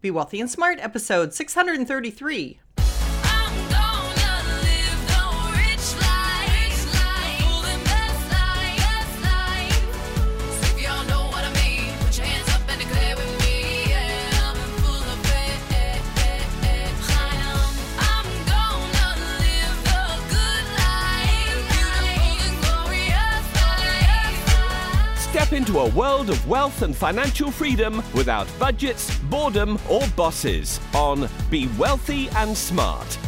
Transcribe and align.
Be 0.00 0.12
Wealthy 0.12 0.40
and 0.40 0.48
Smart, 0.48 0.78
episode 0.78 1.34
633. 1.34 2.60
Step 25.48 25.60
into 25.60 25.78
a 25.78 25.88
world 25.92 26.28
of 26.28 26.46
wealth 26.46 26.82
and 26.82 26.94
financial 26.94 27.50
freedom 27.50 28.02
without 28.12 28.46
budgets, 28.58 29.16
boredom, 29.30 29.78
or 29.88 30.06
bosses 30.08 30.78
on 30.94 31.26
Be 31.48 31.68
Wealthy 31.78 32.28
and 32.36 32.54
Smart. 32.54 33.18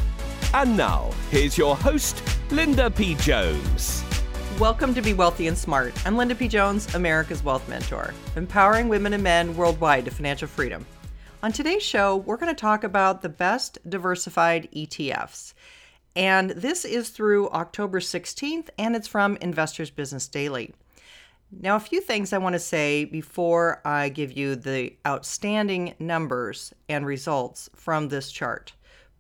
And 0.53 0.77
now, 0.77 1.13
here's 1.31 1.57
your 1.57 1.75
host, 1.75 2.23
Linda 2.51 2.91
P. 2.91 3.15
Jones. 3.15 4.05
Welcome 4.59 4.93
to 4.97 5.01
Be 5.01 5.15
Wealthy 5.15 5.47
and 5.47 5.57
Smart. 5.57 5.95
I'm 6.05 6.19
Linda 6.19 6.35
P. 6.35 6.47
Jones, 6.47 6.95
America's 6.95 7.43
Wealth 7.43 7.67
Mentor, 7.71 8.13
empowering 8.37 8.91
women 8.91 9.15
and 9.15 9.23
men 9.23 9.57
worldwide 9.57 10.05
to 10.05 10.11
financial 10.11 10.47
freedom. 10.47 10.85
On 11.43 11.53
today's 11.53 11.83
show, 11.83 12.17
we're 12.17 12.37
going 12.37 12.55
to 12.55 12.61
talk 12.61 12.85
about 12.85 13.23
the 13.23 13.31
best 13.31 13.79
diversified 13.89 14.69
ETFs. 14.77 15.55
And 16.15 16.51
this 16.51 16.85
is 16.85 17.09
through 17.09 17.49
October 17.49 17.99
16th, 17.99 18.69
and 18.77 18.95
it's 18.95 19.09
from 19.09 19.39
Investors 19.41 19.89
Business 19.89 20.29
Daily. 20.29 20.75
Now, 21.53 21.77
a 21.77 21.81
few 21.81 22.01
things 22.01 22.33
I 22.33 22.39
want 22.39 22.53
to 22.53 22.61
say 22.61 23.05
before 23.05 23.81
I 23.85 24.09
give 24.09 24.33
you 24.33 24.55
the 24.55 24.95
outstanding 25.07 25.95
numbers 25.99 26.73
and 26.89 27.05
results 27.05 27.69
from 27.75 28.09
this 28.09 28.31
chart. 28.31 28.73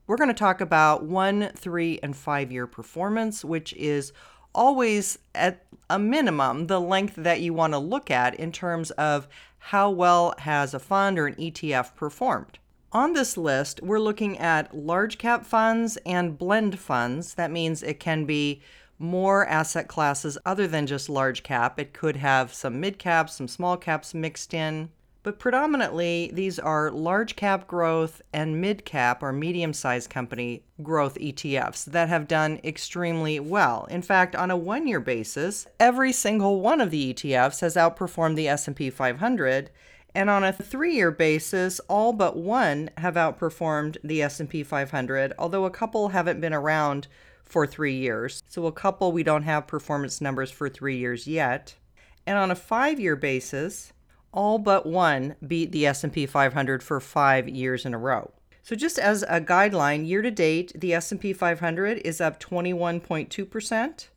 We're 0.06 0.16
going 0.16 0.28
to 0.28 0.34
talk 0.34 0.60
about 0.60 1.04
one, 1.04 1.50
three, 1.56 1.98
and 2.02 2.16
five 2.16 2.52
year 2.52 2.66
performance, 2.68 3.44
which 3.44 3.72
is 3.72 4.12
always 4.54 5.18
at 5.34 5.64
a 5.88 5.98
minimum 5.98 6.68
the 6.68 6.80
length 6.80 7.16
that 7.16 7.40
you 7.40 7.52
want 7.52 7.72
to 7.72 7.78
look 7.78 8.10
at 8.10 8.34
in 8.36 8.52
terms 8.52 8.90
of 8.92 9.28
how 9.58 9.90
well 9.90 10.34
has 10.38 10.72
a 10.72 10.78
fund 10.78 11.18
or 11.18 11.26
an 11.26 11.34
ETF 11.34 11.96
performed. 11.96 12.58
On 12.92 13.12
this 13.12 13.36
list, 13.36 13.80
we're 13.82 14.00
looking 14.00 14.38
at 14.38 14.76
large 14.76 15.18
cap 15.18 15.46
funds 15.46 15.96
and 16.04 16.38
blend 16.38 16.78
funds. 16.78 17.34
That 17.34 17.52
means 17.52 17.82
it 17.82 18.00
can 18.00 18.24
be 18.24 18.62
more 19.00 19.46
asset 19.46 19.88
classes 19.88 20.36
other 20.44 20.66
than 20.66 20.86
just 20.86 21.08
large 21.08 21.42
cap. 21.42 21.80
It 21.80 21.94
could 21.94 22.16
have 22.16 22.52
some 22.52 22.78
mid 22.78 22.98
caps, 22.98 23.34
some 23.34 23.48
small 23.48 23.76
caps 23.76 24.12
mixed 24.14 24.52
in. 24.54 24.90
But 25.22 25.38
predominantly, 25.38 26.30
these 26.32 26.58
are 26.58 26.90
large 26.90 27.34
cap 27.34 27.66
growth 27.66 28.22
and 28.32 28.60
mid 28.60 28.84
cap 28.84 29.22
or 29.22 29.32
medium 29.32 29.72
sized 29.72 30.10
company 30.10 30.64
growth 30.82 31.16
ETFs 31.16 31.84
that 31.86 32.08
have 32.08 32.28
done 32.28 32.60
extremely 32.62 33.40
well. 33.40 33.86
In 33.90 34.02
fact, 34.02 34.36
on 34.36 34.50
a 34.50 34.56
one 34.56 34.86
year 34.86 35.00
basis, 35.00 35.66
every 35.78 36.12
single 36.12 36.60
one 36.60 36.80
of 36.80 36.90
the 36.90 37.12
ETFs 37.12 37.60
has 37.60 37.76
outperformed 37.76 38.36
the 38.36 38.48
S&P 38.48 38.90
500 38.90 39.70
and 40.14 40.28
on 40.28 40.42
a 40.42 40.52
3-year 40.52 41.10
basis, 41.10 41.80
all 41.88 42.12
but 42.12 42.36
one 42.36 42.90
have 42.96 43.14
outperformed 43.14 43.96
the 44.02 44.22
S&P 44.22 44.62
500, 44.64 45.32
although 45.38 45.64
a 45.64 45.70
couple 45.70 46.08
haven't 46.08 46.40
been 46.40 46.52
around 46.52 47.06
for 47.50 47.66
3 47.66 47.94
years. 47.94 48.42
So 48.48 48.66
a 48.66 48.72
couple 48.72 49.12
we 49.12 49.22
don't 49.22 49.42
have 49.42 49.66
performance 49.66 50.20
numbers 50.20 50.50
for 50.50 50.68
3 50.68 50.96
years 50.96 51.26
yet. 51.26 51.74
And 52.26 52.38
on 52.38 52.50
a 52.50 52.56
5-year 52.56 53.16
basis, 53.16 53.92
all 54.32 54.58
but 54.58 54.86
one 54.86 55.34
beat 55.46 55.72
the 55.72 55.86
S&P 55.86 56.26
500 56.26 56.82
for 56.82 57.00
5 57.00 57.48
years 57.48 57.84
in 57.84 57.94
a 57.94 57.98
row. 57.98 58.30
So 58.62 58.76
just 58.76 58.98
as 58.98 59.24
a 59.24 59.40
guideline, 59.40 60.06
year 60.06 60.22
to 60.22 60.30
date, 60.30 60.72
the 60.74 60.94
S&P 60.94 61.32
500 61.32 61.98
is 61.98 62.20
up 62.20 62.38
21.2%. 62.38 64.08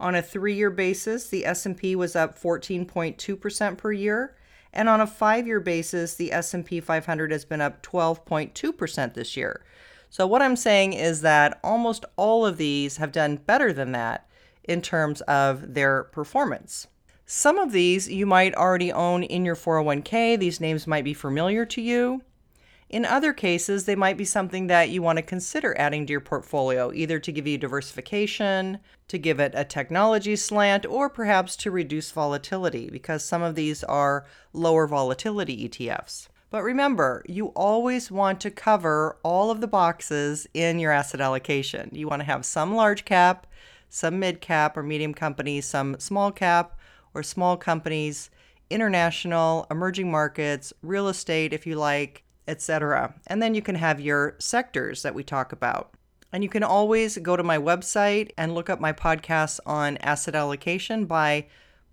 On 0.00 0.14
a 0.14 0.22
3-year 0.22 0.70
basis, 0.70 1.28
the 1.28 1.46
S&P 1.46 1.96
was 1.96 2.16
up 2.16 2.38
14.2% 2.38 3.78
per 3.78 3.92
year, 3.92 4.36
and 4.72 4.88
on 4.88 5.00
a 5.00 5.06
5-year 5.06 5.60
basis, 5.60 6.16
the 6.16 6.32
S&P 6.32 6.80
500 6.80 7.30
has 7.30 7.44
been 7.44 7.60
up 7.60 7.82
12.2% 7.82 9.14
this 9.14 9.36
year. 9.36 9.64
So 10.12 10.26
what 10.26 10.42
I'm 10.42 10.56
saying 10.56 10.92
is 10.92 11.22
that 11.22 11.58
almost 11.64 12.04
all 12.16 12.44
of 12.44 12.58
these 12.58 12.98
have 12.98 13.12
done 13.12 13.36
better 13.36 13.72
than 13.72 13.92
that 13.92 14.28
in 14.62 14.82
terms 14.82 15.22
of 15.22 15.72
their 15.72 16.04
performance. 16.04 16.86
Some 17.24 17.56
of 17.56 17.72
these 17.72 18.10
you 18.10 18.26
might 18.26 18.54
already 18.54 18.92
own 18.92 19.22
in 19.22 19.46
your 19.46 19.56
401k. 19.56 20.38
These 20.38 20.60
names 20.60 20.86
might 20.86 21.04
be 21.04 21.14
familiar 21.14 21.64
to 21.64 21.80
you. 21.80 22.20
In 22.90 23.06
other 23.06 23.32
cases, 23.32 23.86
they 23.86 23.96
might 23.96 24.18
be 24.18 24.26
something 24.26 24.66
that 24.66 24.90
you 24.90 25.00
want 25.00 25.16
to 25.16 25.22
consider 25.22 25.74
adding 25.78 26.04
to 26.04 26.10
your 26.10 26.20
portfolio, 26.20 26.92
either 26.92 27.18
to 27.18 27.32
give 27.32 27.46
you 27.46 27.56
diversification, 27.56 28.80
to 29.08 29.16
give 29.16 29.40
it 29.40 29.52
a 29.54 29.64
technology 29.64 30.36
slant, 30.36 30.84
or 30.84 31.08
perhaps 31.08 31.56
to 31.56 31.70
reduce 31.70 32.10
volatility, 32.10 32.90
because 32.90 33.24
some 33.24 33.40
of 33.40 33.54
these 33.54 33.82
are 33.84 34.26
lower 34.52 34.86
volatility 34.86 35.66
ETFs. 35.66 36.28
But 36.52 36.64
remember, 36.64 37.24
you 37.26 37.46
always 37.56 38.10
want 38.10 38.38
to 38.42 38.50
cover 38.50 39.16
all 39.22 39.50
of 39.50 39.62
the 39.62 39.66
boxes 39.66 40.46
in 40.52 40.78
your 40.78 40.92
asset 40.92 41.22
allocation. 41.22 41.88
You 41.94 42.06
want 42.08 42.20
to 42.20 42.26
have 42.26 42.44
some 42.44 42.74
large 42.74 43.06
cap, 43.06 43.46
some 43.88 44.18
mid 44.18 44.42
cap 44.42 44.76
or 44.76 44.82
medium 44.82 45.14
companies, 45.14 45.64
some 45.64 45.98
small 45.98 46.30
cap 46.30 46.78
or 47.14 47.22
small 47.22 47.56
companies, 47.56 48.28
international, 48.68 49.66
emerging 49.70 50.10
markets, 50.10 50.74
real 50.82 51.08
estate 51.08 51.54
if 51.54 51.66
you 51.66 51.76
like, 51.76 52.22
etc. 52.46 53.14
And 53.28 53.40
then 53.40 53.54
you 53.54 53.62
can 53.62 53.76
have 53.76 53.98
your 53.98 54.36
sectors 54.38 55.00
that 55.04 55.14
we 55.14 55.24
talk 55.24 55.52
about. 55.52 55.94
And 56.34 56.42
you 56.42 56.50
can 56.50 56.62
always 56.62 57.16
go 57.16 57.34
to 57.34 57.42
my 57.42 57.56
website 57.56 58.30
and 58.36 58.54
look 58.54 58.68
up 58.68 58.78
my 58.78 58.92
podcasts 58.92 59.58
on 59.64 59.96
asset 59.98 60.34
allocation 60.34 61.06
by 61.06 61.46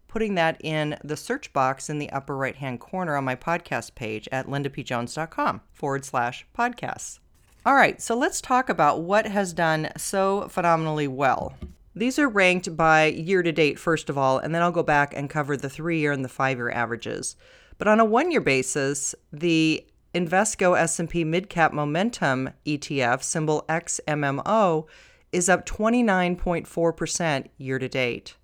putting 0.09 0.35
that 0.35 0.57
in 0.61 0.97
the 1.03 1.15
search 1.15 1.53
box 1.53 1.89
in 1.89 1.99
the 1.99 2.09
upper 2.09 2.35
right 2.35 2.57
hand 2.57 2.81
corner 2.81 3.15
on 3.15 3.23
my 3.23 3.35
podcast 3.35 3.95
page 3.95 4.27
at 4.31 4.47
lindapjones.com 4.47 5.61
forward 5.71 6.03
slash 6.03 6.45
podcasts. 6.57 7.19
All 7.65 7.75
right, 7.75 8.01
so 8.01 8.15
let's 8.15 8.41
talk 8.41 8.67
about 8.67 9.01
what 9.01 9.27
has 9.27 9.53
done 9.53 9.89
so 9.95 10.49
phenomenally 10.49 11.07
well. 11.07 11.53
These 11.95 12.19
are 12.19 12.27
ranked 12.27 12.75
by 12.75 13.05
year 13.05 13.43
to 13.43 13.51
date, 13.51 13.77
first 13.79 14.09
of 14.09 14.17
all, 14.17 14.37
and 14.37 14.53
then 14.53 14.61
I'll 14.61 14.71
go 14.71 14.83
back 14.83 15.13
and 15.15 15.29
cover 15.29 15.55
the 15.55 15.69
three 15.69 15.99
year 15.99 16.11
and 16.11 16.23
the 16.23 16.29
five 16.29 16.57
year 16.57 16.69
averages. 16.69 17.35
But 17.77 17.87
on 17.87 17.99
a 17.99 18.05
one 18.05 18.31
year 18.31 18.41
basis, 18.41 19.15
the 19.31 19.85
Invesco 20.13 20.77
S&P 20.77 21.23
Midcap 21.23 21.71
Momentum 21.71 22.49
ETF, 22.65 23.21
symbol 23.21 23.65
XMMO, 23.69 24.87
is 25.31 25.49
up 25.49 25.65
29.4% 25.65 27.47
year 27.57 27.77
to 27.77 27.87
date. 27.87 28.35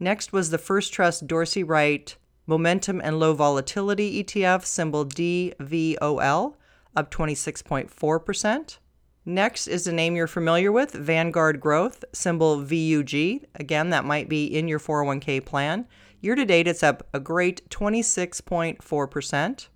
Next 0.00 0.32
was 0.32 0.50
the 0.50 0.58
First 0.58 0.92
Trust 0.92 1.26
Dorsey 1.26 1.64
Wright 1.64 2.16
Momentum 2.46 3.00
and 3.02 3.18
Low 3.18 3.34
Volatility 3.34 4.22
ETF, 4.22 4.64
symbol 4.64 5.04
DVOL, 5.04 6.54
up 6.96 7.10
26.4%. 7.10 8.78
Next 9.26 9.66
is 9.66 9.86
a 9.86 9.92
name 9.92 10.16
you're 10.16 10.26
familiar 10.26 10.72
with, 10.72 10.92
Vanguard 10.92 11.60
Growth, 11.60 12.04
symbol 12.14 12.62
VUG. 12.62 13.44
Again, 13.56 13.90
that 13.90 14.06
might 14.06 14.28
be 14.28 14.46
in 14.46 14.68
your 14.68 14.78
401k 14.78 15.44
plan. 15.44 15.86
Year 16.20 16.34
to 16.34 16.46
date, 16.46 16.66
it's 16.66 16.82
up 16.82 17.06
a 17.12 17.20
great 17.20 17.68
26.4%. 17.68 19.68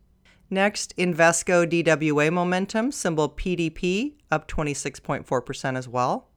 Next, 0.49 0.97
Invesco 0.97 1.66
DWA 1.66 2.32
Momentum, 2.32 2.93
symbol 2.93 3.28
PDP, 3.28 4.15
up 4.31 4.49
26.4% 4.49 5.77
as 5.77 5.88
well. 5.88 6.31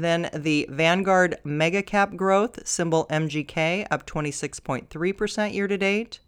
Then 0.00 0.30
the 0.32 0.66
Vanguard 0.70 1.36
Mega 1.44 1.82
Cap 1.82 2.16
Growth, 2.16 2.66
symbol 2.66 3.06
MGK, 3.10 3.86
up 3.90 4.06
26.3% 4.06 5.52
year 5.52 5.68
to 5.68 5.76
date. 5.76 6.20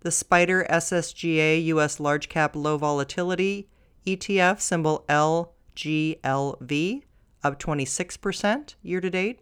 The 0.00 0.10
SPDR 0.10 0.68
SSGA 0.68 1.64
US 1.66 2.00
Large 2.00 2.28
Cap 2.28 2.56
Low 2.56 2.76
Volatility 2.76 3.68
ETF, 4.04 4.60
symbol 4.60 5.04
LGLV, 5.08 7.02
up 7.44 7.60
26% 7.60 8.74
year 8.82 9.00
to 9.00 9.10
date. 9.10 9.40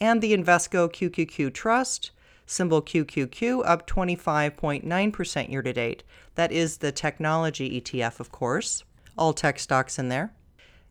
And 0.00 0.22
the 0.22 0.34
Invesco 0.34 0.90
QQQ 0.90 1.52
Trust, 1.52 2.12
symbol 2.46 2.80
QQQ, 2.80 3.62
up 3.66 3.86
25.9% 3.86 5.50
year 5.50 5.62
to 5.62 5.72
date. 5.74 6.02
That 6.34 6.50
is 6.50 6.78
the 6.78 6.92
technology 6.92 7.78
ETF, 7.78 8.20
of 8.20 8.32
course. 8.32 8.84
All 9.18 9.34
tech 9.34 9.58
stocks 9.58 9.98
in 9.98 10.08
there. 10.08 10.32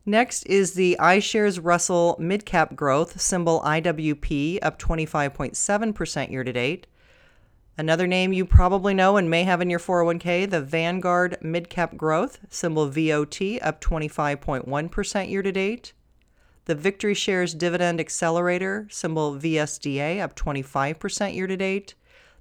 Next 0.05 0.43
is 0.47 0.73
the 0.73 0.97
iShares 0.99 1.59
Russell 1.61 2.17
Midcap 2.19 2.75
Growth, 2.75 3.21
symbol 3.21 3.61
IWP, 3.61 4.57
up 4.63 4.79
25.7% 4.79 6.31
year 6.31 6.43
to 6.43 6.51
date. 6.51 6.87
Another 7.77 8.07
name 8.07 8.33
you 8.33 8.43
probably 8.43 8.95
know 8.95 9.17
and 9.17 9.29
may 9.29 9.43
have 9.43 9.61
in 9.61 9.69
your 9.69 9.79
401k, 9.79 10.49
the 10.49 10.59
Vanguard 10.59 11.37
Midcap 11.43 11.97
Growth, 11.97 12.39
symbol 12.49 12.87
VOT, 12.87 13.59
up 13.61 13.79
25.1% 13.79 15.29
year 15.29 15.43
to 15.43 15.51
date. 15.51 15.93
The 16.65 16.75
Victory 16.75 17.13
Shares 17.13 17.53
Dividend 17.53 17.99
Accelerator, 17.99 18.87
symbol 18.89 19.35
VSDA, 19.35 20.19
up 20.19 20.35
25% 20.35 21.35
year 21.35 21.45
to 21.45 21.57
date. 21.57 21.93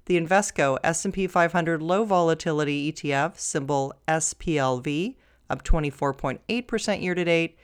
The 0.05 0.19
Invesco 0.19 0.79
S&P 0.83 1.27
500 1.27 1.81
Low 1.81 2.05
Volatility 2.05 2.91
ETF, 2.91 3.37
symbol 3.37 3.93
SPLV, 4.07 5.15
up 5.51 5.63
24.8% 5.63 7.01
year 7.03 7.13
to 7.13 7.25
date. 7.25 7.57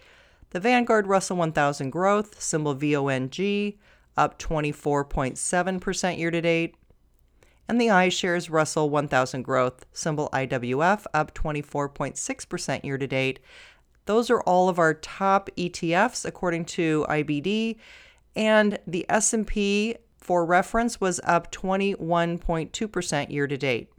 The 0.49 0.59
Vanguard 0.59 1.07
Russell 1.07 1.37
1000 1.37 1.89
Growth, 1.89 2.41
symbol 2.41 2.75
VONG, 2.75 3.77
up 4.17 4.37
24.7% 4.37 6.17
year 6.17 6.31
to 6.31 6.41
date. 6.41 6.75
And 7.69 7.79
the 7.79 7.87
iShares 7.87 8.51
Russell 8.51 8.89
1000 8.89 9.41
Growth, 9.41 9.85
symbol 9.93 10.29
IWF, 10.33 11.05
up 11.13 11.33
24.6% 11.33 12.83
year 12.83 12.97
to 12.97 13.07
date. 13.07 13.39
Those 14.05 14.29
are 14.29 14.41
all 14.41 14.69
of 14.69 14.79
our 14.79 14.93
top 14.93 15.49
ETFs 15.57 16.25
according 16.25 16.65
to 16.65 17.05
IBD, 17.09 17.77
and 18.35 18.79
the 18.87 19.05
S&P 19.09 19.97
for 20.17 20.45
reference 20.45 21.01
was 21.01 21.19
up 21.25 21.51
21.2% 21.51 23.29
year 23.29 23.47
to 23.47 23.57
date. 23.57 23.89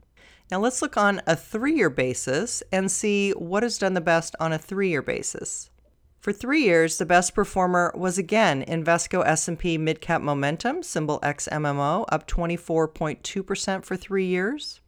Now 0.51 0.59
let's 0.59 0.81
look 0.81 0.97
on 0.97 1.21
a 1.27 1.35
3-year 1.35 1.91
basis 1.91 2.63
and 2.71 2.91
see 2.91 3.31
what 3.31 3.61
has 3.61 3.77
done 3.77 3.93
the 3.93 4.01
best 4.01 4.35
on 4.39 4.51
a 4.51 4.57
3-year 4.57 5.03
basis. 5.03 5.69
For 6.19 6.33
3 6.33 6.63
years, 6.63 6.97
the 6.97 7.05
best 7.05 7.35
performer 7.35 7.93
was 7.95 8.17
again 8.17 8.65
Invesco 8.65 9.23
S&P 9.25 9.77
Midcap 9.77 10.21
Momentum, 10.21 10.81
symbol 10.81 11.19
XMMO, 11.21 12.05
up 12.11 12.27
24.2% 12.27 13.85
for 13.85 13.95
3 13.95 14.25
years. 14.25 14.81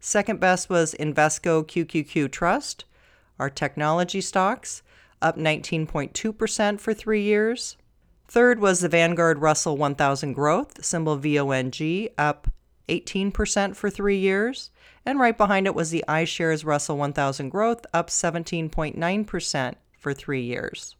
Second 0.00 0.38
best 0.38 0.68
was 0.68 0.94
Invesco 1.00 1.64
QQQ 1.64 2.30
Trust, 2.30 2.84
our 3.38 3.48
technology 3.48 4.20
stocks, 4.20 4.82
up 5.22 5.38
19.2% 5.38 6.78
for 6.78 6.92
3 6.92 7.22
years. 7.22 7.76
Third 8.28 8.60
was 8.60 8.80
the 8.80 8.88
Vanguard 8.88 9.40
Russell 9.40 9.76
1000 9.76 10.34
Growth, 10.34 10.84
symbol 10.84 11.16
VONG, 11.18 12.10
up 12.18 12.48
18% 12.88 13.76
for 13.76 13.90
3 13.90 14.16
years. 14.16 14.70
And 15.04 15.18
right 15.18 15.36
behind 15.36 15.66
it 15.66 15.74
was 15.74 15.90
the 15.90 16.04
iShares 16.08 16.64
Russell 16.64 16.96
1000 16.96 17.48
Growth, 17.48 17.84
up 17.92 18.08
17.9% 18.08 19.74
for 19.98 20.14
3 20.14 20.40
years. 20.42 20.96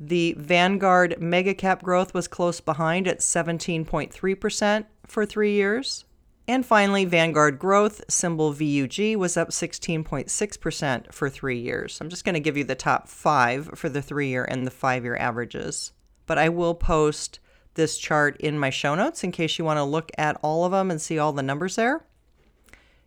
The 0.00 0.34
Vanguard 0.38 1.20
Mega 1.20 1.54
Cap 1.54 1.82
Growth 1.82 2.14
was 2.14 2.26
close 2.26 2.60
behind 2.60 3.06
at 3.06 3.20
17.3% 3.20 4.84
for 5.06 5.24
3 5.24 5.52
years. 5.52 6.04
And 6.46 6.66
finally, 6.66 7.04
Vanguard 7.04 7.58
Growth, 7.58 8.02
symbol 8.08 8.52
VUG, 8.52 9.16
was 9.16 9.36
up 9.36 9.50
16.6% 9.50 11.12
for 11.12 11.30
3 11.30 11.58
years. 11.58 11.98
I'm 12.00 12.10
just 12.10 12.24
going 12.24 12.34
to 12.34 12.40
give 12.40 12.56
you 12.56 12.64
the 12.64 12.74
top 12.74 13.08
5 13.08 13.70
for 13.78 13.88
the 13.88 14.02
3 14.02 14.28
year 14.28 14.44
and 14.44 14.66
the 14.66 14.70
5 14.70 15.04
year 15.04 15.16
averages 15.16 15.92
but 16.26 16.38
I 16.38 16.48
will 16.48 16.74
post 16.74 17.40
this 17.74 17.98
chart 17.98 18.36
in 18.40 18.58
my 18.58 18.70
show 18.70 18.94
notes 18.94 19.24
in 19.24 19.32
case 19.32 19.58
you 19.58 19.64
want 19.64 19.78
to 19.78 19.84
look 19.84 20.10
at 20.16 20.38
all 20.42 20.64
of 20.64 20.72
them 20.72 20.90
and 20.90 21.00
see 21.00 21.18
all 21.18 21.32
the 21.32 21.42
numbers 21.42 21.76
there. 21.76 22.04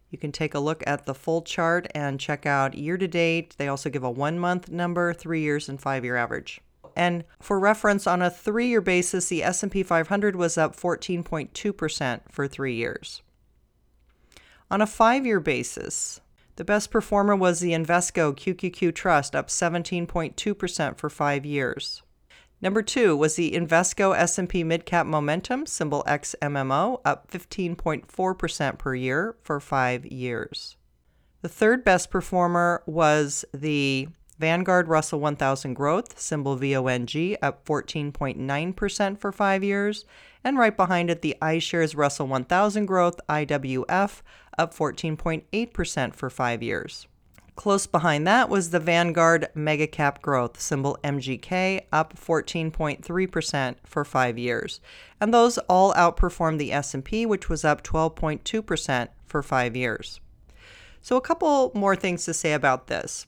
You 0.09 0.17
can 0.17 0.31
take 0.31 0.53
a 0.53 0.59
look 0.59 0.83
at 0.87 1.05
the 1.05 1.13
full 1.13 1.41
chart 1.41 1.87
and 1.93 2.19
check 2.19 2.45
out 2.45 2.77
year 2.77 2.97
to 2.97 3.07
date. 3.07 3.55
They 3.57 3.67
also 3.67 3.89
give 3.89 4.03
a 4.03 4.11
one 4.11 4.39
month 4.39 4.69
number, 4.69 5.13
three 5.13 5.41
years, 5.41 5.67
and 5.67 5.81
five 5.81 6.05
year 6.05 6.15
average. 6.15 6.61
And 6.95 7.25
for 7.39 7.59
reference, 7.59 8.07
on 8.07 8.21
a 8.21 8.29
three 8.29 8.67
year 8.67 8.81
basis, 8.81 9.27
the 9.27 9.43
S&P 9.43 9.83
500 9.83 10.35
was 10.35 10.57
up 10.57 10.75
14.2% 10.75 12.21
for 12.31 12.47
three 12.47 12.75
years. 12.75 13.21
On 14.71 14.81
a 14.81 14.87
five 14.87 15.25
year 15.25 15.39
basis, 15.39 16.21
the 16.55 16.65
best 16.65 16.89
performer 16.89 17.35
was 17.35 17.59
the 17.59 17.71
Invesco 17.71 18.35
QQQ 18.35 18.95
Trust, 18.95 19.35
up 19.35 19.47
17.2% 19.47 20.97
for 20.97 21.09
five 21.09 21.45
years. 21.45 22.01
Number 22.59 22.81
two 22.81 23.15
was 23.15 23.35
the 23.35 23.51
Invesco 23.51 24.17
S&P 24.17 24.63
Midcap 24.63 25.05
Momentum, 25.05 25.67
symbol 25.67 26.03
XMMO, 26.07 27.01
up 27.05 27.29
15.4% 27.29 28.77
per 28.79 28.95
year 28.95 29.35
for 29.43 29.59
five 29.59 30.05
years. 30.05 30.75
The 31.43 31.49
third 31.49 31.83
best 31.83 32.09
performer 32.09 32.81
was 32.87 33.45
the 33.53 34.07
Vanguard 34.39 34.87
Russell 34.87 35.19
1000 35.19 35.75
Growth, 35.75 36.19
symbol 36.19 36.57
VONG, 36.57 37.37
up 37.41 37.63
14.9% 37.65 39.19
for 39.19 39.31
five 39.31 39.63
years. 39.63 40.05
And 40.43 40.57
right 40.57 40.75
behind 40.75 41.09
it, 41.11 41.21
the 41.21 41.35
iShares 41.41 41.95
Russell 41.95 42.27
1000 42.27 42.85
Growth, 42.85 43.19
IWF, 43.29 44.21
up 44.57 44.73
14.8% 44.73 46.15
for 46.15 46.29
five 46.29 46.63
years. 46.63 47.07
Close 47.57 47.87
behind 47.87 48.27
that 48.27 48.49
was 48.49 48.69
the 48.69 48.79
Vanguard 48.79 49.49
Mega 49.55 49.87
Cap 49.87 50.21
Growth, 50.21 50.61
symbol 50.61 50.95
MGK, 51.03 51.81
up 51.91 52.15
14.3% 52.15 53.75
for 53.83 54.05
5 54.05 54.37
years. 54.37 54.79
And 55.19 55.33
those 55.33 55.57
all 55.67 55.91
outperformed 55.95 56.59
the 56.59 56.71
S&P, 56.71 57.25
which 57.25 57.49
was 57.49 57.65
up 57.65 57.83
12.2% 57.83 59.07
for 59.25 59.41
5 59.41 59.75
years. 59.75 60.21
So 61.01 61.17
a 61.17 61.21
couple 61.21 61.71
more 61.73 61.95
things 61.95 62.25
to 62.25 62.33
say 62.33 62.53
about 62.53 62.87
this. 62.87 63.25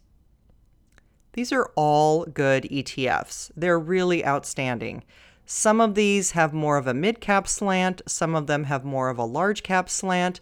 These 1.34 1.52
are 1.52 1.72
all 1.76 2.26
good 2.26 2.66
ETFs. 2.66 3.50
They're 3.58 3.80
really 3.80 4.24
outstanding. 4.24 5.04
Some 5.48 5.82
of 5.82 5.96
these 5.96 6.32
have 6.32 6.54
more 6.54 6.78
of 6.78 6.86
a 6.86 6.94
mid 6.94 7.20
cap 7.20 7.48
slant, 7.48 8.04
some 8.06 8.36
of 8.36 8.46
them 8.46 8.66
have 8.66 8.86
more 8.86 9.10
of 9.10 9.18
a 9.18 9.26
large 9.26 9.64
cap 9.64 9.90
slant. 9.90 10.40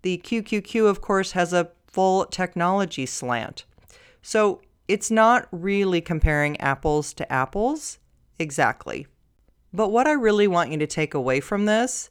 The 0.00 0.16
QQQ, 0.24 0.88
of 0.88 1.02
course, 1.02 1.32
has 1.32 1.52
a 1.52 1.72
full 1.88 2.26
technology 2.26 3.06
slant. 3.06 3.64
So 4.22 4.60
it's 4.86 5.10
not 5.10 5.48
really 5.50 6.00
comparing 6.00 6.60
apples 6.60 7.12
to 7.14 7.32
apples 7.32 7.98
exactly. 8.38 9.06
But 9.72 9.88
what 9.88 10.06
I 10.06 10.12
really 10.12 10.46
want 10.46 10.70
you 10.70 10.78
to 10.78 10.86
take 10.86 11.14
away 11.14 11.40
from 11.40 11.66
this 11.66 12.10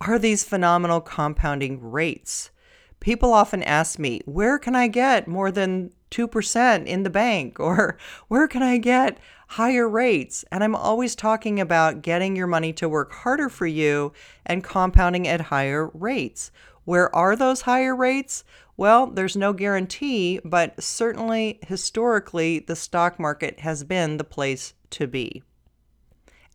are 0.00 0.18
these 0.18 0.44
phenomenal 0.44 1.00
compounding 1.00 1.80
rates. 1.80 2.50
People 3.00 3.32
often 3.32 3.62
ask 3.62 3.98
me, 3.98 4.20
where 4.24 4.58
can 4.58 4.74
I 4.74 4.88
get 4.88 5.28
more 5.28 5.52
than 5.52 5.92
2% 6.10 6.86
in 6.86 7.02
the 7.02 7.10
bank? 7.10 7.58
Or 7.60 7.98
where 8.28 8.48
can 8.48 8.62
I 8.62 8.78
get 8.78 9.18
higher 9.48 9.88
rates? 9.88 10.44
And 10.50 10.64
I'm 10.64 10.74
always 10.74 11.14
talking 11.14 11.60
about 11.60 12.02
getting 12.02 12.34
your 12.34 12.46
money 12.46 12.72
to 12.74 12.88
work 12.88 13.12
harder 13.12 13.48
for 13.48 13.66
you 13.66 14.12
and 14.46 14.64
compounding 14.64 15.28
at 15.28 15.42
higher 15.42 15.90
rates. 15.94 16.50
Where 16.88 17.14
are 17.14 17.36
those 17.36 17.60
higher 17.60 17.94
rates? 17.94 18.44
Well, 18.78 19.08
there's 19.08 19.36
no 19.36 19.52
guarantee, 19.52 20.40
but 20.42 20.82
certainly 20.82 21.58
historically, 21.66 22.60
the 22.60 22.74
stock 22.74 23.20
market 23.20 23.60
has 23.60 23.84
been 23.84 24.16
the 24.16 24.24
place 24.24 24.72
to 24.92 25.06
be. 25.06 25.42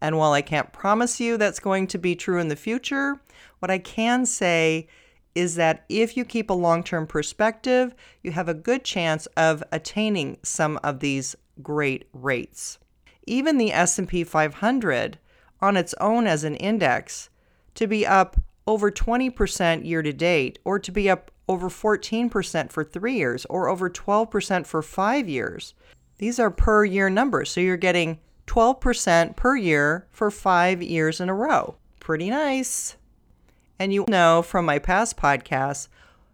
And 0.01 0.18
while 0.18 0.33
I 0.33 0.41
can't 0.41 0.74
promise 0.74 1.19
you 1.19 1.38
that's 1.38 1.59
going 1.59 1.85
to 1.85 2.00
be 2.00 2.15
true 2.15 2.39
in 2.39 2.47
the 2.47 2.56
future, 2.56 3.21
what 3.59 3.69
I 3.69 3.77
can 3.77 4.25
say 4.25 4.88
is 5.35 5.53
that 5.53 5.85
if 5.88 6.18
you 6.18 6.25
keep 6.25 6.50
a 6.50 6.53
long-term 6.53 7.06
perspective, 7.06 7.94
you 8.24 8.31
have 8.31 8.50
a 8.50 8.56
good 8.56 8.83
chance 8.83 9.27
of 9.38 9.63
attaining 9.71 10.39
some 10.41 10.80
of 10.83 10.99
these 10.99 11.35
great 11.61 12.06
rates. 12.11 12.80
Even 13.28 13.59
the 13.59 13.71
S&P 13.71 14.23
500 14.23 15.19
on 15.61 15.78
its 15.78 15.94
own 16.02 16.25
as 16.25 16.44
an 16.44 16.56
index 16.56 17.30
to 17.75 17.85
be 17.85 18.04
up 18.04 18.37
over 18.66 18.92
20% 18.92 19.86
year 19.86 20.02
to 20.02 20.14
date, 20.14 20.60
or 20.64 20.80
to 20.80 20.92
be 20.92 21.10
up 21.10 21.32
over 21.48 21.70
14% 21.70 22.72
for 22.72 22.84
three 22.84 23.16
years, 23.16 23.46
or 23.46 23.68
over 23.68 23.90
12% 23.90 24.66
for 24.66 24.82
five 24.82 25.28
years. 25.28 25.74
These 26.18 26.40
are 26.40 26.52
per 26.52 26.86
year 26.86 27.10
numbers. 27.10 27.52
So 27.52 27.60
you're 27.62 27.78
getting 27.78 28.20
12% 28.48 29.36
per 29.36 29.56
year 29.56 30.08
for 30.12 30.32
five 30.32 30.82
years 30.82 31.20
in 31.20 31.30
a 31.30 31.34
row. 31.34 31.76
Pretty 32.00 32.30
nice. 32.30 32.98
And 33.80 33.94
you 33.94 34.06
know 34.08 34.42
from 34.42 34.66
my 34.66 34.80
past 34.80 35.18
podcasts 35.18 35.88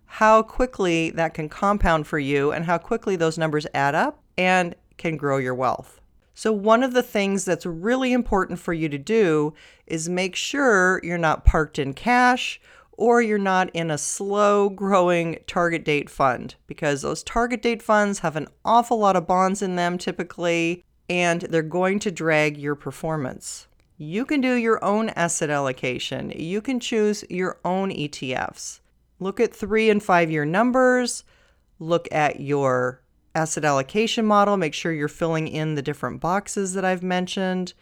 how 0.05 0.41
quickly 0.41 1.11
that 1.11 1.33
can 1.33 1.47
compound 1.49 2.07
for 2.07 2.19
you 2.19 2.51
and 2.51 2.65
how 2.65 2.77
quickly 2.77 3.15
those 3.15 3.37
numbers 3.37 3.67
add 3.73 3.95
up 3.95 4.21
and 4.37 4.75
can 4.97 5.17
grow 5.17 5.37
your 5.37 5.53
wealth. 5.53 6.01
So, 6.39 6.53
one 6.53 6.83
of 6.83 6.93
the 6.93 7.03
things 7.03 7.43
that's 7.43 7.65
really 7.65 8.13
important 8.13 8.59
for 8.59 8.71
you 8.71 8.87
to 8.87 8.97
do 8.97 9.53
is 9.85 10.07
make 10.07 10.37
sure 10.37 11.01
you're 11.03 11.17
not 11.17 11.43
parked 11.43 11.77
in 11.77 11.93
cash 11.93 12.61
or 12.93 13.21
you're 13.21 13.37
not 13.37 13.69
in 13.71 13.91
a 13.91 13.97
slow 13.97 14.69
growing 14.69 15.39
target 15.47 15.83
date 15.83 16.09
fund 16.09 16.55
because 16.65 17.01
those 17.01 17.23
target 17.23 17.61
date 17.61 17.83
funds 17.83 18.19
have 18.19 18.37
an 18.37 18.47
awful 18.63 18.97
lot 18.97 19.17
of 19.17 19.27
bonds 19.27 19.61
in 19.61 19.75
them 19.75 19.97
typically 19.97 20.85
and 21.09 21.41
they're 21.41 21.61
going 21.61 21.99
to 21.99 22.09
drag 22.09 22.57
your 22.57 22.75
performance. 22.75 23.67
You 23.97 24.23
can 24.23 24.39
do 24.39 24.53
your 24.53 24.81
own 24.81 25.09
asset 25.09 25.49
allocation, 25.49 26.31
you 26.33 26.61
can 26.61 26.79
choose 26.79 27.25
your 27.29 27.59
own 27.65 27.91
ETFs. 27.91 28.79
Look 29.19 29.41
at 29.41 29.53
three 29.53 29.89
and 29.89 30.01
five 30.01 30.31
year 30.31 30.45
numbers, 30.45 31.25
look 31.79 32.07
at 32.13 32.39
your 32.39 33.01
asset 33.39 33.63
allocation 33.63 34.25
model. 34.25 34.57
Make 34.57 34.73
sure 34.73 34.91
you're 34.91 35.07
filling 35.07 35.47
in 35.47 35.75
the 35.75 35.81
different 35.81 36.19
boxes 36.19 36.73
that 36.73 36.83
I've 36.83 37.01
mentioned, 37.03 37.73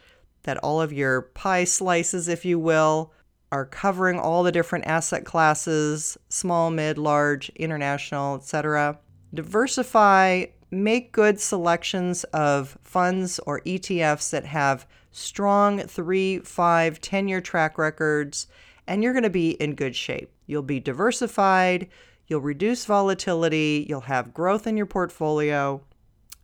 that 0.44 0.58
all 0.60 0.80
of 0.80 0.94
your 0.94 1.24
pie 1.24 1.64
slices, 1.64 2.28
if 2.28 2.46
you 2.46 2.60
will, 2.60 3.12
are 3.52 3.66
covering 3.66 4.20
all 4.20 4.44
the 4.44 4.52
different 4.52 4.86
asset 4.86 5.26
classes 5.26 6.18
small, 6.30 6.70
mid, 6.70 6.98
large, 6.98 7.50
international, 7.56 8.36
etc. 8.36 9.00
Diversify, 9.34 10.46
make 10.70 11.12
good 11.12 11.40
selections 11.40 12.24
of 12.26 12.78
funds 12.84 13.40
or 13.40 13.62
ETFs 13.62 14.30
that 14.30 14.46
have 14.46 14.86
strong 15.12 15.80
three, 15.80 16.40
five, 16.40 17.02
10 17.02 17.28
year 17.28 17.42
track 17.42 17.80
records 17.80 18.48
and 18.88 19.04
you're 19.04 19.14
going 19.14 19.24
to 19.24 19.30
be 19.30 19.52
in 19.52 19.76
good 19.76 19.96
shape. 19.96 20.32
You'll 20.46 20.62
be 20.62 20.80
diversified, 20.80 21.90
you'll 22.28 22.42
reduce 22.42 22.86
volatility, 22.86 23.86
you'll 23.90 24.02
have 24.02 24.34
growth 24.34 24.68
in 24.68 24.78
your 24.78 24.86
portfolio. 24.86 25.82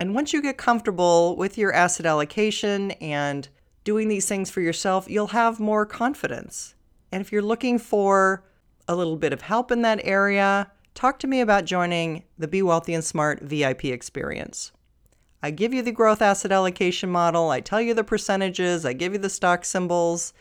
And 0.00 0.14
once 0.14 0.32
you 0.32 0.42
get 0.42 0.56
comfortable 0.56 1.36
with 1.36 1.56
your 1.56 1.72
asset 1.72 2.06
allocation 2.06 2.92
and 2.92 3.48
doing 3.84 4.08
these 4.08 4.26
things 4.26 4.50
for 4.50 4.60
yourself, 4.60 5.08
you'll 5.08 5.28
have 5.28 5.60
more 5.60 5.86
confidence. 5.86 6.74
And 7.12 7.20
if 7.20 7.30
you're 7.30 7.42
looking 7.42 7.78
for 7.78 8.44
a 8.88 8.96
little 8.96 9.16
bit 9.16 9.32
of 9.32 9.42
help 9.42 9.70
in 9.70 9.82
that 9.82 10.00
area, 10.04 10.70
talk 10.94 11.18
to 11.20 11.26
me 11.26 11.40
about 11.40 11.64
joining 11.64 12.24
the 12.38 12.48
Be 12.48 12.62
Wealthy 12.62 12.94
and 12.94 13.04
Smart 13.04 13.40
VIP 13.40 13.86
experience. 13.86 14.72
I 15.42 15.50
give 15.50 15.74
you 15.74 15.82
the 15.82 15.92
growth 15.92 16.22
asset 16.22 16.52
allocation 16.52 17.10
model, 17.10 17.50
I 17.50 17.60
tell 17.60 17.80
you 17.80 17.92
the 17.92 18.02
percentages, 18.02 18.86
I 18.86 18.94
give 18.94 19.12
you 19.12 19.18
the 19.18 19.28
stock 19.28 19.64
symbols, 19.64 20.32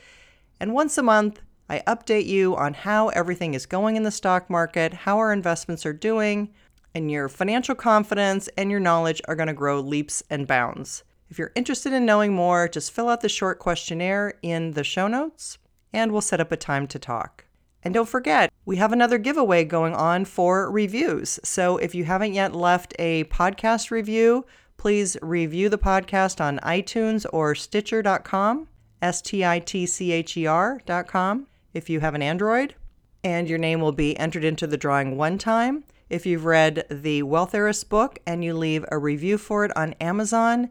and 0.59 0.73
once 0.73 0.97
a 0.97 1.03
month, 1.03 1.41
I 1.69 1.79
update 1.87 2.25
you 2.25 2.55
on 2.55 2.73
how 2.73 3.09
everything 3.09 3.53
is 3.53 3.65
going 3.65 3.95
in 3.95 4.03
the 4.03 4.11
stock 4.11 4.49
market, 4.49 4.93
how 4.93 5.17
our 5.17 5.31
investments 5.31 5.85
are 5.85 5.93
doing, 5.93 6.53
and 6.93 7.09
your 7.09 7.29
financial 7.29 7.75
confidence 7.75 8.49
and 8.57 8.69
your 8.69 8.79
knowledge 8.79 9.21
are 9.27 9.35
going 9.35 9.47
to 9.47 9.53
grow 9.53 9.79
leaps 9.79 10.21
and 10.29 10.45
bounds. 10.45 11.03
If 11.29 11.39
you're 11.39 11.51
interested 11.55 11.93
in 11.93 12.05
knowing 12.05 12.33
more, 12.33 12.67
just 12.67 12.91
fill 12.91 13.09
out 13.09 13.21
the 13.21 13.29
short 13.29 13.59
questionnaire 13.59 14.33
in 14.43 14.71
the 14.71 14.83
show 14.83 15.07
notes 15.07 15.57
and 15.91 16.11
we'll 16.11 16.21
set 16.21 16.39
up 16.41 16.51
a 16.51 16.57
time 16.57 16.87
to 16.87 16.99
talk. 16.99 17.45
And 17.83 17.93
don't 17.93 18.09
forget, 18.09 18.51
we 18.65 18.77
have 18.77 18.91
another 18.91 19.17
giveaway 19.17 19.63
going 19.65 19.93
on 19.93 20.25
for 20.25 20.71
reviews. 20.71 21.39
So 21.43 21.77
if 21.77 21.93
you 21.93 22.05
haven't 22.05 22.33
yet 22.33 22.55
left 22.55 22.93
a 22.99 23.25
podcast 23.25 23.91
review, 23.91 24.45
please 24.77 25.17
review 25.21 25.69
the 25.69 25.77
podcast 25.77 26.39
on 26.39 26.59
iTunes 26.59 27.25
or 27.33 27.55
Stitcher.com, 27.55 28.67
S 29.01 29.21
T 29.21 29.43
I 29.43 29.59
T 29.59 29.85
C 29.85 30.11
H 30.11 30.37
E 30.37 30.45
R.com 30.45 31.47
if 31.73 31.89
you 31.89 31.99
have 31.99 32.15
an 32.15 32.21
Android. 32.21 32.75
And 33.23 33.47
your 33.47 33.57
name 33.57 33.79
will 33.79 33.91
be 33.91 34.17
entered 34.17 34.43
into 34.43 34.67
the 34.67 34.77
drawing 34.77 35.17
one 35.17 35.37
time. 35.37 35.83
If 36.09 36.25
you've 36.25 36.45
read 36.45 36.85
the 36.89 37.23
Wealth 37.23 37.55
Heiress 37.55 37.83
book 37.83 38.19
and 38.27 38.43
you 38.43 38.53
leave 38.53 38.85
a 38.91 38.97
review 38.97 39.37
for 39.37 39.65
it 39.65 39.75
on 39.75 39.93
Amazon, 39.93 40.69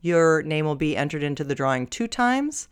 your 0.00 0.42
name 0.42 0.64
will 0.64 0.76
be 0.76 0.96
entered 0.96 1.22
into 1.22 1.44
the 1.44 1.54
drawing 1.54 1.86
two 1.86 2.08
times. 2.08 2.68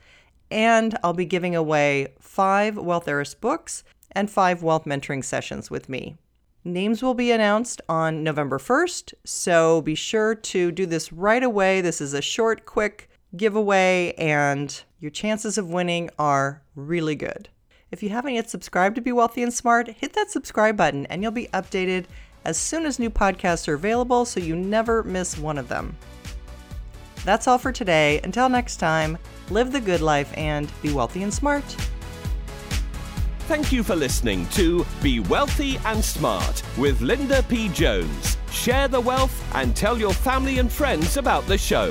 And 0.50 0.99
I'll 1.04 1.12
be 1.12 1.26
giving 1.26 1.54
away 1.54 2.14
five 2.18 2.76
Wealth 2.76 3.06
Heiress 3.06 3.35
books 3.35 3.85
and 4.12 4.30
five 4.30 4.62
wealth 4.62 4.85
mentoring 4.85 5.25
sessions 5.25 5.70
with 5.70 5.88
me. 5.88 6.16
Names 6.64 7.02
will 7.02 7.14
be 7.14 7.30
announced 7.30 7.80
on 7.88 8.25
November 8.25 8.58
1st, 8.58 9.14
so 9.25 9.80
be 9.80 9.94
sure 9.94 10.35
to 10.35 10.73
do 10.73 10.87
this 10.87 11.12
right 11.12 11.42
away. 11.42 11.80
This 11.80 12.00
is 12.00 12.14
a 12.14 12.20
short, 12.20 12.66
quick 12.66 13.08
giveaway, 13.37 14.12
and 14.18 14.82
your 14.99 15.11
chances 15.11 15.56
of 15.56 15.70
winning 15.70 16.11
are 16.18 16.62
really 16.75 17.14
good. 17.14 17.49
If 17.90 18.02
you 18.02 18.11
haven't 18.11 18.35
yet 18.35 18.50
subscribed 18.50 18.97
to 18.97 19.00
Be 19.00 19.12
Wealthy 19.12 19.42
and 19.42 19.52
Smart, 19.52 19.88
hit 19.88 20.12
that 20.12 20.30
subscribe 20.30 20.76
button 20.76 21.07
and 21.07 21.23
you'll 21.23 21.33
be 21.33 21.49
updated 21.54 22.04
as 22.45 22.59
soon 22.59 22.85
as 22.85 22.99
new 22.99 23.09
podcasts 23.09 23.66
are 23.66 23.75
available 23.75 24.26
so 24.26 24.40
you 24.40 24.54
never 24.57 25.02
miss 25.02 25.38
one 25.38 25.57
of 25.57 25.68
them. 25.68 25.97
That's 27.25 27.49
all 27.49 27.57
for 27.57 27.73
today. 27.73 28.21
Until 28.25 28.50
next 28.50 28.76
time, 28.76 29.16
live 29.49 29.73
the 29.73 29.80
good 29.80 30.02
life 30.02 30.30
and 30.37 30.71
be 30.83 30.92
wealthy 30.92 31.23
and 31.23 31.33
smart. 31.33 31.64
Thank 33.49 33.73
you 33.73 33.83
for 33.83 33.97
listening 33.97 34.47
to 34.49 34.85
Be 35.02 35.21
Wealthy 35.21 35.78
and 35.87 36.04
Smart 36.04 36.62
with 36.76 37.00
Linda 37.00 37.42
P. 37.45 37.71
Jones. 37.71 38.37
Share 38.50 38.88
the 38.88 39.00
wealth 39.00 39.42
and 39.54 39.75
tell 39.75 39.99
your 39.99 40.12
family 40.12 40.59
and 40.59 40.71
friends 40.71 41.16
about 41.16 41.47
the 41.47 41.57
show. 41.57 41.90